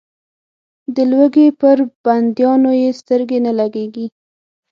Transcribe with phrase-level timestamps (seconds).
[0.95, 4.05] د لوږې پر بندیانو یې سترګې نه لګېږي.